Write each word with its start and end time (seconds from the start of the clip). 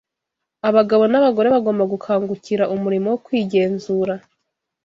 Abagabo 0.69 1.03
n’abagore 1.07 1.47
bagomba 1.55 1.83
gukangukira 1.93 2.69
umurimo 2.75 3.07
wo 3.09 3.19
kwigenzura 3.25 4.13